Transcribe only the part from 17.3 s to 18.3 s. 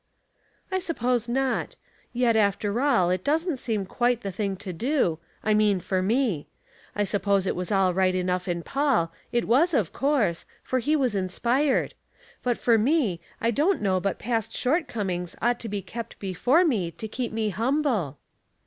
me humble."